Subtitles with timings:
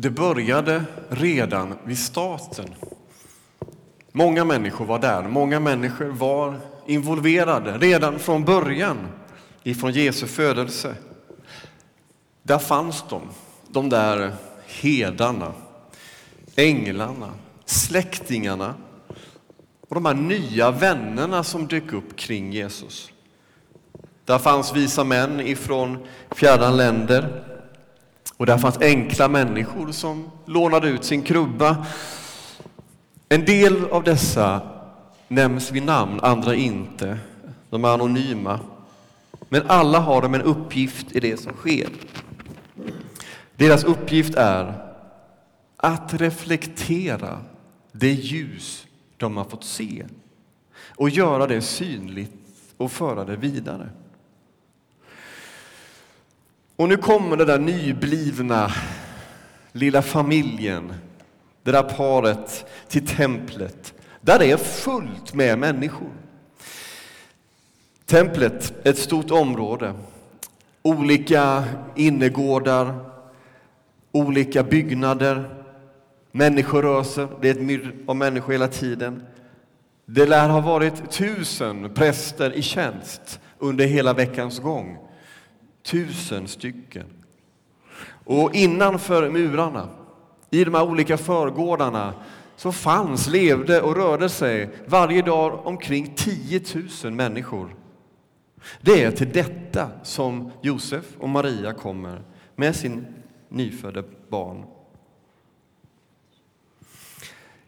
[0.00, 2.74] Det började redan vid starten.
[4.12, 8.96] Många människor var där, många människor var involverade redan från början
[9.62, 10.94] ifrån Jesu födelse.
[12.42, 13.22] Där fanns de,
[13.68, 14.32] de där
[14.66, 15.52] hedarna,
[16.56, 17.30] änglarna,
[17.64, 18.74] släktingarna
[19.88, 23.10] och de här nya vännerna som dök upp kring Jesus.
[24.24, 27.44] Där fanns visa män ifrån fjärran länder
[28.38, 31.86] och där fanns enkla människor som lånade ut sin krubba.
[33.28, 34.60] En del av dessa
[35.28, 37.18] nämns vid namn, andra inte.
[37.70, 38.60] De är anonyma.
[39.48, 41.88] Men alla har de en uppgift i det som sker.
[43.56, 44.74] Deras uppgift är
[45.76, 47.38] att reflektera
[47.92, 48.86] det ljus
[49.16, 50.04] de har fått se
[50.96, 52.32] och göra det synligt
[52.76, 53.88] och föra det vidare.
[56.78, 58.72] Och nu kommer den där nyblivna
[59.72, 60.94] lilla familjen,
[61.62, 66.10] det där paret till templet där det är fullt med människor.
[68.06, 69.94] Templet, ett stort område,
[70.82, 71.64] olika
[71.96, 72.94] innergårdar,
[74.12, 75.64] olika byggnader,
[76.32, 79.22] människor rör sig, det är ett myrr av människor hela tiden.
[80.06, 85.07] Det lär ha varit tusen präster i tjänst under hela veckans gång.
[85.90, 87.06] Tusen stycken.
[88.24, 89.88] Och innanför murarna,
[90.50, 92.14] i de här olika förgårdarna,
[92.56, 96.62] så fanns, levde och rörde sig varje dag omkring 10
[97.04, 97.74] 000 människor.
[98.80, 102.22] Det är till detta som Josef och Maria kommer
[102.56, 103.06] med sin
[103.48, 104.64] nyfödda barn.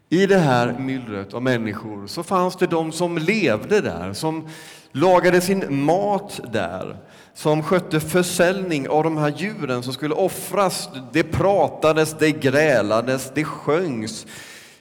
[0.09, 4.49] I det här myllret av människor så fanns det de som levde där, som
[4.93, 6.97] lagade sin mat där,
[7.35, 10.89] som skötte försäljning av de här djuren som skulle offras.
[11.13, 14.27] Det pratades, det grälades, det sjöngs.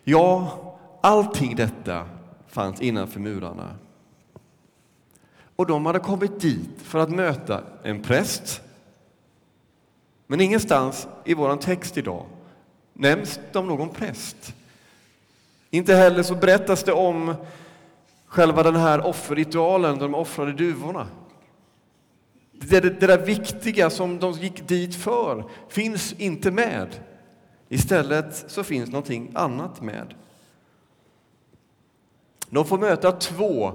[0.03, 0.52] Ja,
[1.02, 2.06] allting detta
[2.48, 3.75] fanns innanför murarna.
[5.56, 8.62] Och de hade kommit dit för att möta en präst.
[10.28, 12.25] Men ingenstans i vår text idag
[12.94, 14.53] nämns det om någon präst.
[15.69, 17.36] Inte heller så berättas det om
[18.29, 21.07] själva den här offerritualen där de offrade duvorna.
[22.51, 26.88] Det, det, det där viktiga som de gick dit för finns inte med.
[27.69, 30.13] Istället så finns någonting annat med.
[32.50, 33.73] De får möta två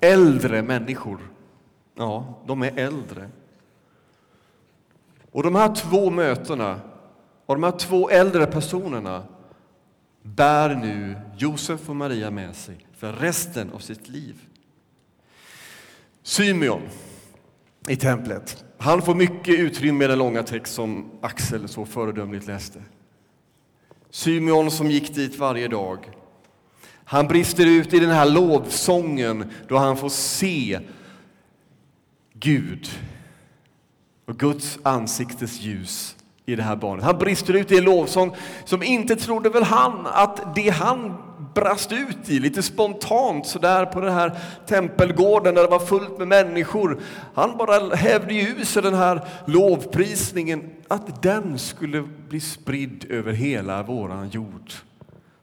[0.00, 1.18] äldre människor.
[1.94, 3.30] Ja, de är äldre.
[5.32, 6.80] Och de här två mötena
[7.46, 9.22] och de här två äldre personerna
[10.22, 14.40] bär nu Josef och Maria med sig för resten av sitt liv.
[16.22, 16.82] Symeon
[17.88, 18.64] i templet.
[18.78, 22.82] Han får mycket utrymme i den långa text som Axel så föredömligt läste.
[24.10, 26.10] Symeon som gick dit varje dag.
[27.04, 30.80] Han brister ut i den här lovsången då han får se
[32.32, 32.88] Gud
[34.24, 36.16] och Guds ansiktes ljus
[36.48, 37.04] i det här barnet.
[37.04, 41.14] Han brister ut i en lovsång som inte trodde väl han att det han
[41.54, 46.18] brast ut i lite spontant så där på den här tempelgården där det var fullt
[46.18, 47.00] med människor.
[47.34, 53.32] Han bara hävde ju ur sig den här lovprisningen att den skulle bli spridd över
[53.32, 54.72] hela våran jord.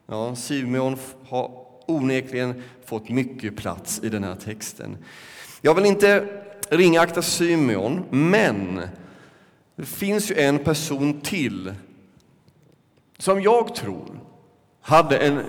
[0.06, 0.96] Ja, Simeon
[1.28, 1.50] har
[1.86, 4.96] onekligen fått mycket plats i den här texten.
[5.60, 6.24] Jag vill inte
[6.70, 8.80] ringakta Symeon, men
[9.76, 11.74] det finns ju en person till
[13.18, 14.20] som jag tror
[14.80, 15.42] hade en,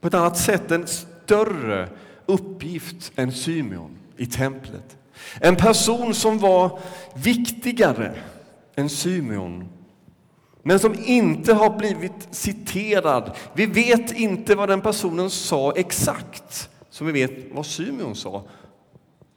[0.00, 1.88] på ett annat sätt en större
[2.26, 4.96] uppgift än Symeon i templet.
[5.40, 6.78] En person som var
[7.14, 8.14] viktigare
[8.74, 9.68] än Symeon
[10.66, 13.36] men som inte har blivit citerad.
[13.54, 18.42] Vi vet inte vad den personen sa exakt, som vi vet vad Symeon sa.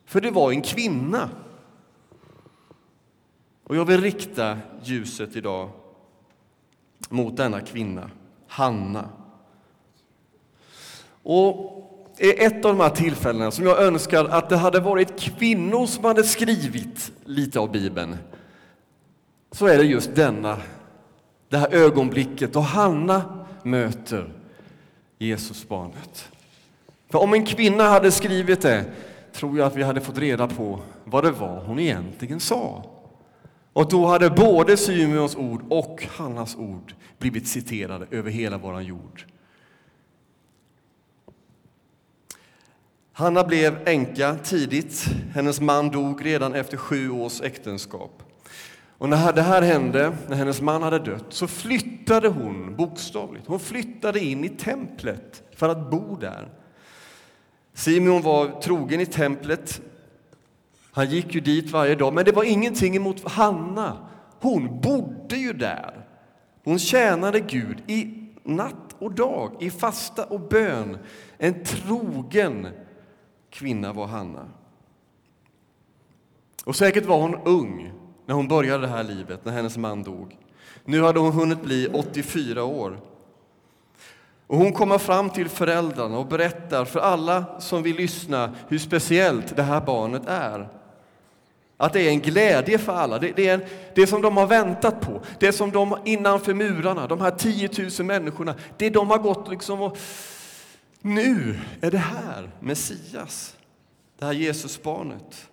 [0.06, 1.30] För det var en kvinna.
[3.68, 5.70] Och jag vill rikta ljuset idag
[7.10, 8.10] mot denna kvinna,
[8.48, 9.10] Hanna.
[11.24, 11.74] Och
[12.18, 16.06] är ett av de här tillfällena som jag önskar att det hade varit kvinnor som
[16.06, 18.18] hade skrivit lite av Bibeln,
[19.52, 20.58] så är det just denna,
[21.50, 24.34] det här ögonblicket då Hanna möter
[25.18, 26.30] Jesusbarnet.
[27.10, 28.86] För om en kvinna hade skrivit det
[29.34, 32.84] tror jag att vi hade fått reda på vad det var hon egentligen sa.
[33.78, 39.26] Och då hade både Symeons ord och Hannas ord blivit citerade över hela vår jord.
[43.14, 45.06] Hanna blev änka tidigt.
[45.34, 48.24] Hennes man dog redan efter sju års äktenskap.
[48.98, 53.48] Och när det här hände, när hennes man hade dött, så flyttade hon bokstavligt.
[53.48, 56.50] Hon flyttade in i templet för att bo där.
[57.74, 59.82] Simon var trogen i templet.
[60.98, 63.98] Han gick ju dit varje dag, men det var ingenting emot Hanna.
[64.40, 66.06] Hon bodde ju där.
[66.64, 70.98] Hon tjänade Gud i natt och dag, i fasta och bön.
[71.38, 72.68] En trogen
[73.50, 74.46] kvinna var Hanna.
[76.66, 77.94] Och säkert var hon ung
[78.26, 80.38] när hon började det här livet, när hennes man dog.
[80.86, 83.00] Nu hade hon hunnit bli 84 år.
[84.48, 89.56] Och hon kommer fram till föräldrarna och berättar för alla som vill lyssna hur speciellt
[89.56, 90.77] det här barnet är.
[91.78, 93.20] Att det är en glädje för alla.
[93.20, 93.64] Det, det är en,
[93.96, 95.22] det som de har väntat på.
[95.40, 97.70] Det som de innanför murarna, de här 10
[98.00, 99.98] 000 människorna, det de har gått liksom och...
[101.02, 103.58] Nu är det här, Messias,
[104.20, 105.50] det här Jesusbarnet.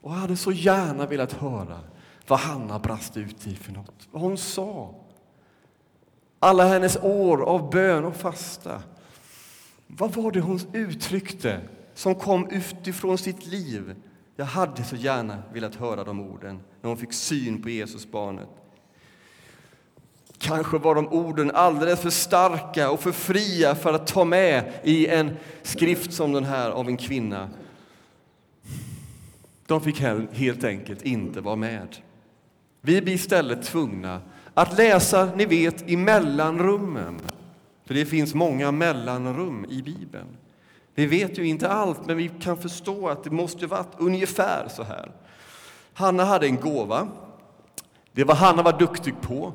[0.00, 1.80] Och jag hade så gärna velat höra
[2.26, 4.94] vad Hanna brast ut i för något, vad hon sa.
[6.38, 8.82] Alla hennes år av bön och fasta.
[9.86, 11.60] Vad var det hon uttryckte
[11.94, 13.94] som kom utifrån sitt liv?
[14.36, 18.48] Jag hade så gärna velat höra de orden när hon fick syn på Jesusbarnet.
[20.38, 25.06] Kanske var de orden alldeles för starka och för fria för att ta med i
[25.06, 27.50] en skrift som den här av en kvinna.
[29.66, 30.00] De fick
[30.32, 31.96] helt enkelt inte vara med.
[32.80, 34.20] Vi blir istället tvungna
[34.54, 37.20] att läsa, ni vet, i mellanrummen.
[37.84, 40.36] För det finns många mellanrum i Bibeln.
[40.94, 44.82] Vi vet ju inte allt, men vi kan förstå att det måste varit ungefär så
[44.82, 45.12] här.
[45.92, 47.08] Hanna hade en gåva.
[48.12, 49.52] Det var Hanna var duktig på,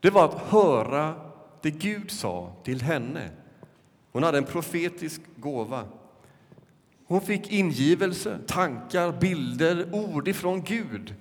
[0.00, 1.14] det var att höra
[1.60, 3.30] det Gud sa till henne.
[4.12, 5.84] Hon hade en profetisk gåva.
[7.06, 11.14] Hon fick ingivelse, tankar, bilder, ord ifrån Gud.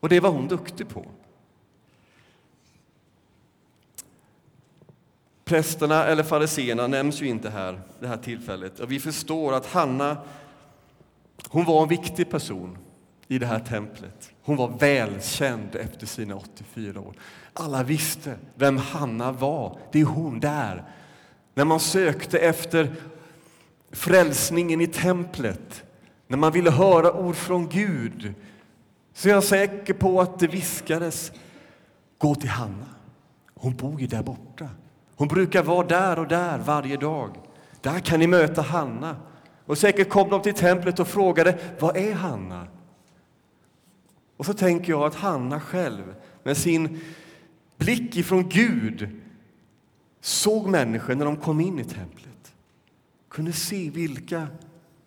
[0.00, 1.06] Och det var hon duktig på.
[5.50, 8.80] Prästerna eller fariseerna nämns ju inte här, det här tillfället.
[8.80, 10.16] Och vi förstår att Hanna,
[11.48, 12.78] hon var en viktig person
[13.28, 14.30] i det här templet.
[14.42, 17.14] Hon var välkänd efter sina 84 år.
[17.52, 19.78] Alla visste vem Hanna var.
[19.92, 20.84] Det är hon där.
[21.54, 22.94] När man sökte efter
[23.92, 25.84] frälsningen i templet,
[26.26, 28.34] när man ville höra ord från Gud,
[29.14, 31.32] så är jag säker på att det viskades
[32.18, 32.86] Gå till Hanna.
[33.54, 34.68] Hon bor ju där borta.
[35.20, 37.36] Hon brukar vara där och där varje dag.
[37.80, 39.16] Där kan ni möta Hanna.
[39.66, 42.66] Och säkert kom de till templet och frågade Vad är Hanna?
[44.36, 47.00] Och så tänker jag att Hanna själv med sin
[47.76, 49.08] blick ifrån Gud
[50.20, 52.52] såg människor när de kom in i templet.
[53.28, 54.46] Kunde se vilka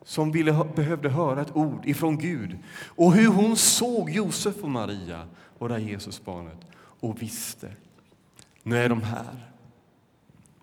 [0.04, 2.58] som ville, behövde höra ett ord ifrån Gud.
[2.86, 5.28] Och hur hon såg Josef och Maria
[5.58, 7.72] och det Jesusbarnet och visste,
[8.64, 9.53] nu är de här.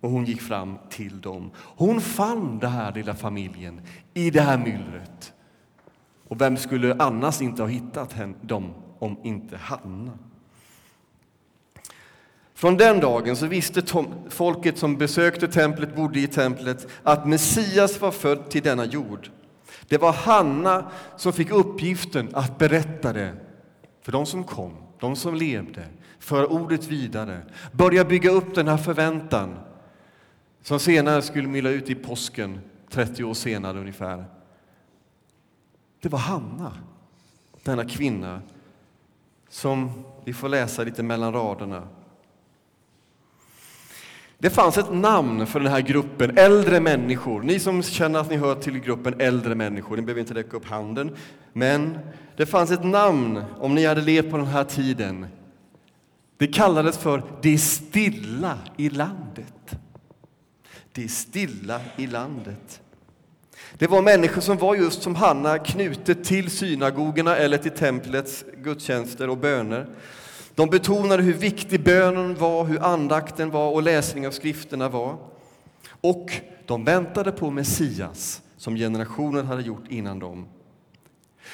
[0.00, 1.50] Och hon gick fram till dem.
[1.56, 3.81] Hon fann den här lilla familjen
[4.14, 5.32] i det här myllret.
[6.29, 10.12] Och vem skulle annars inte ha hittat dem om inte Hanna?
[12.55, 13.82] Från den dagen så visste
[14.29, 19.30] folket som besökte templet, bodde i templet, att Messias var född till denna jord.
[19.88, 23.33] Det var Hanna som fick uppgiften att berätta det
[24.02, 25.85] för de som kom, de som levde,
[26.19, 27.42] föra ordet vidare,
[27.73, 29.59] börja bygga upp den här förväntan
[30.62, 34.25] som senare skulle mylla ut i påsken, 30 år senare ungefär.
[36.00, 36.73] Det var Hanna,
[37.62, 38.43] denna kvinna
[39.49, 41.88] som vi får läsa lite mellan raderna.
[44.38, 47.43] Det fanns ett namn för den här gruppen äldre människor.
[47.43, 50.67] Ni som känner att ni hör till gruppen äldre människor, ni behöver inte räcka upp
[50.67, 51.17] handen.
[51.52, 51.99] Men
[52.37, 55.26] det fanns ett namn om ni hade levt på den här tiden.
[56.37, 59.60] Det kallades för det stilla i landet.
[60.92, 62.80] Det är stilla i landet.
[63.78, 69.28] Det var människor som var just som Hanna knutet till synagogorna eller till templets gudstjänster
[69.28, 69.88] och böner.
[70.54, 75.16] De betonade hur viktig bönen var, hur andakten var och läsning av skrifterna var.
[76.00, 76.32] Och
[76.66, 80.49] de väntade på Messias, som generationen hade gjort innan dem.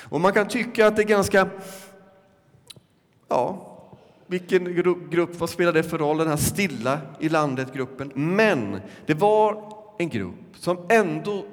[0.08, 1.48] Och man kan tycka att det är ganska...
[3.28, 3.75] Ja,
[4.26, 4.74] vilken
[5.10, 8.12] grupp, vad spelar det för roll, den här stilla i landet-gruppen?
[8.14, 11.44] Men det var en grupp som ändå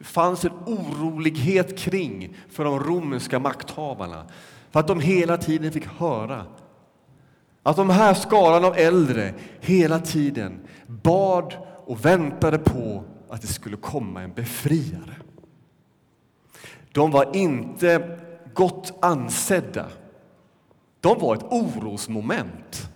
[0.00, 4.26] fanns en orolighet kring för de romerska makthavarna.
[4.70, 6.46] För att de hela tiden fick höra
[7.62, 11.54] att de här skaran av äldre hela tiden bad
[11.86, 15.16] och väntade på att det skulle komma en befriare.
[16.92, 18.18] De var inte
[18.54, 19.86] gott ansedda.
[21.00, 22.90] De var ett orosmoment,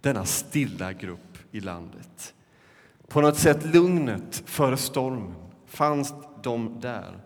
[0.00, 2.34] denna stilla grupp i landet.
[3.08, 5.34] På något sätt lugnet före stormen
[5.66, 7.20] fanns de där.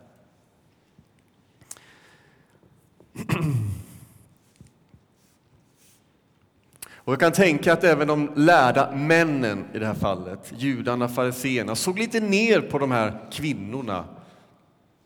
[7.05, 11.75] Och jag kan tänka att även de lärda männen i det här fallet, judarna, fariseerna,
[11.75, 14.05] såg lite ner på de här kvinnorna.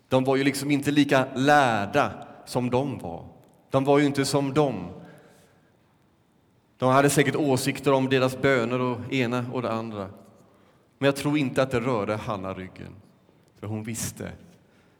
[0.08, 2.10] De var ju liksom inte lika lärda
[2.46, 3.24] som de var.
[3.70, 4.88] De var ju inte som dem.
[6.78, 10.08] De hade säkert åsikter om deras böner och ena och det andra.
[10.98, 12.94] Men jag tror inte att det rörde Hanna ryggen,
[13.60, 14.32] för hon visste.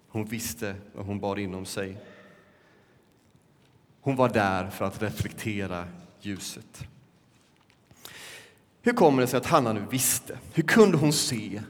[0.09, 1.99] Hon visste vad hon bar inom sig.
[4.01, 5.85] Hon var där för att reflektera
[6.21, 6.89] ljuset.
[8.83, 10.39] Hur kommer det sig att Hanna nu visste?
[10.53, 11.63] Hur kunde hon se?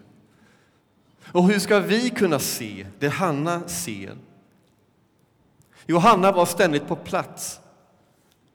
[1.33, 4.17] Och hur ska vi kunna se det Hanna ser?
[5.87, 7.61] Jo, Hanna var ständigt på plats.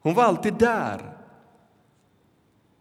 [0.02, 1.18] Hon var alltid där.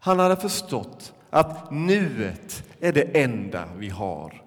[0.03, 4.41] Han hade förstått att nuet är det enda vi har.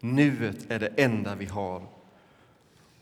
[0.00, 1.82] Nuet är det enda vi har.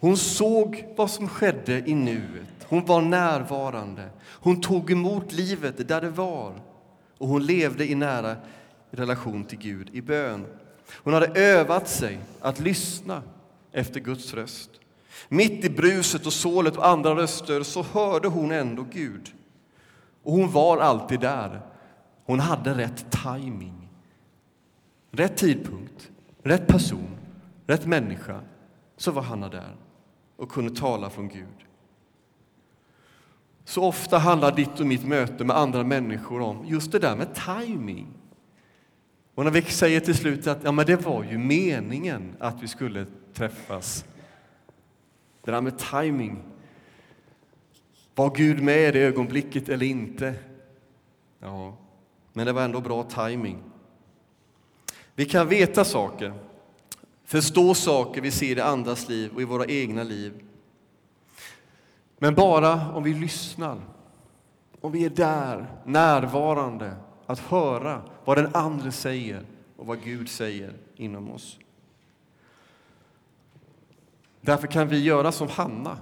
[0.00, 2.66] Hon såg vad som skedde i nuet.
[2.68, 4.08] Hon var närvarande.
[4.24, 6.52] Hon tog emot livet där det var.
[7.18, 8.36] Och hon levde i nära
[8.90, 10.46] relation till Gud i bön.
[10.92, 13.22] Hon hade övat sig att lyssna
[13.72, 14.70] efter Guds röst.
[15.28, 19.32] Mitt i bruset och sålet och andra röster så hörde hon ändå Gud.
[20.28, 21.60] Och hon var alltid där.
[22.24, 23.88] Hon hade rätt timing.
[25.10, 26.10] Rätt tidpunkt,
[26.42, 27.16] rätt person,
[27.66, 28.40] rätt människa.
[28.96, 29.76] Så var Hanna där
[30.36, 31.66] och kunde tala från Gud.
[33.64, 37.34] Så ofta handlar ditt och mitt möte med andra människor om just det där med
[37.34, 38.08] timing.
[39.34, 42.68] Och när vi säger till slut att ja, men det var ju meningen att vi
[42.68, 44.04] skulle träffas.
[45.44, 46.42] Det där med timing.
[48.18, 50.34] Var Gud med i ögonblicket eller inte?
[51.38, 51.76] Ja,
[52.32, 53.62] men det var ändå bra timing.
[55.14, 56.34] Vi kan veta saker,
[57.24, 60.44] förstå saker vi ser i andras liv och i våra egna liv.
[62.18, 63.80] Men bara om vi lyssnar,
[64.80, 66.96] om vi är där, närvarande,
[67.26, 69.42] att höra vad den andra säger
[69.76, 71.58] och vad Gud säger inom oss.
[74.40, 75.98] Därför kan vi göra som Hanna.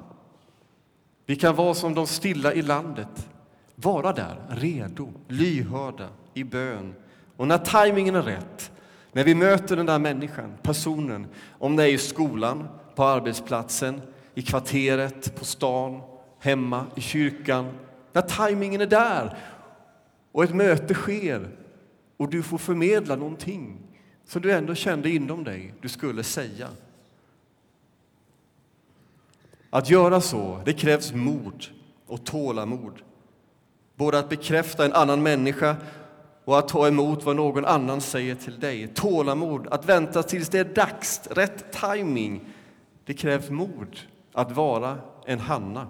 [1.26, 3.28] Vi kan vara som de stilla i landet,
[3.74, 6.94] vara där, redo, lyhörda, i bön.
[7.36, 8.72] Och när tajmingen är rätt,
[9.12, 11.26] när vi möter den där människan, personen,
[11.58, 14.00] om det är i skolan, på arbetsplatsen,
[14.34, 16.00] i kvarteret, på stan,
[16.38, 17.72] hemma, i kyrkan,
[18.12, 19.38] när tajmingen är där
[20.32, 21.48] och ett möte sker
[22.16, 23.78] och du får förmedla någonting
[24.24, 26.68] som du ändå kände inom dig du skulle säga.
[29.76, 31.66] Att göra så, det krävs mod
[32.06, 33.02] och tålamod.
[33.94, 35.76] Både att bekräfta en annan människa
[36.44, 38.88] och att ta emot vad någon annan säger till dig.
[38.88, 42.40] Tålamod, att vänta tills det är dags, rätt timing.
[43.04, 44.00] Det krävs mod
[44.32, 45.86] att vara en Hanna.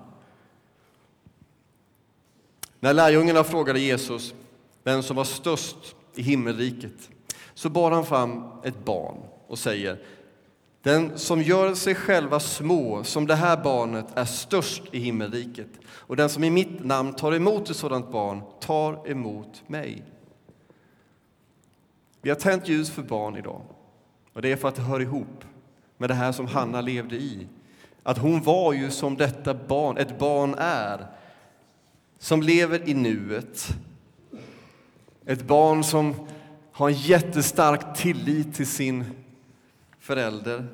[2.81, 4.35] När lärjungarna frågade Jesus
[4.85, 7.11] vem som var störst i himmelriket
[7.55, 9.17] så bar han fram ett barn
[9.47, 9.99] och säger
[10.87, 16.17] den som gör sig själva små som det här barnet är störst i himmelriket och
[16.17, 20.05] den som i mitt namn tar emot ett sådant barn tar emot mig.
[22.23, 23.63] Vi har tänt ljus för barn idag
[24.33, 25.45] och det är för att det hör ihop
[25.99, 27.47] med det här som Hanna levde i.
[28.03, 31.07] Att hon var ju som detta barn, ett barn är,
[32.19, 33.69] som lever i nuet.
[35.25, 36.15] Ett barn som
[36.73, 39.05] har en jättestark tillit till sin
[40.07, 40.67] förälder.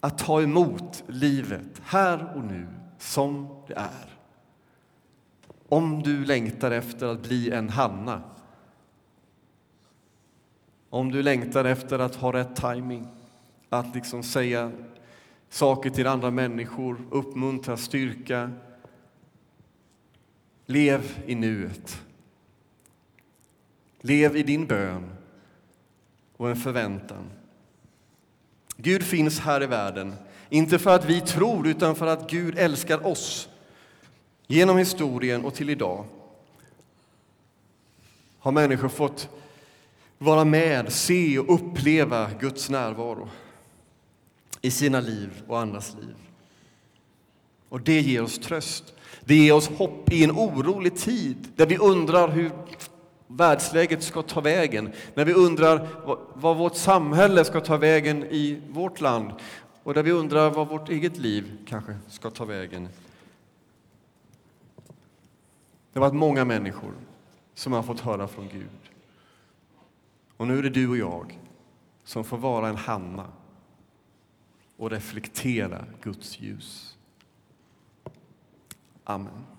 [0.00, 2.66] Att ta emot livet här och nu
[2.98, 4.18] som det är.
[5.68, 8.22] Om du längtar efter att bli en Hanna
[10.94, 13.06] om du längtar efter att ha rätt timing,
[13.68, 14.72] att liksom säga
[15.48, 18.50] saker till andra människor, uppmuntra, styrka.
[20.66, 22.02] Lev i nuet.
[24.00, 25.10] Lev i din bön
[26.36, 27.30] och en förväntan.
[28.76, 30.14] Gud finns här i världen,
[30.48, 33.48] inte för att vi tror, utan för att Gud älskar oss.
[34.46, 36.04] Genom historien och till idag
[38.38, 39.28] har människor fått
[40.18, 43.28] vara med, se och uppleva Guds närvaro
[44.60, 46.14] i sina liv och andras liv.
[47.68, 48.94] Och det ger oss tröst.
[49.24, 52.50] Det ger oss hopp i en orolig tid där vi undrar hur
[53.26, 55.88] världsläget ska ta vägen, när vi undrar
[56.34, 59.32] vad vårt samhälle ska ta vägen i vårt land.
[59.82, 62.88] och där vi undrar vad vårt eget liv kanske ska ta vägen.
[65.92, 66.92] Det har varit många människor
[67.54, 68.90] som har fått höra från Gud.
[70.36, 71.38] Och nu är det du och jag
[72.04, 73.26] som får vara en Hanna
[74.76, 76.96] och reflektera Guds ljus.
[79.04, 79.53] Amen.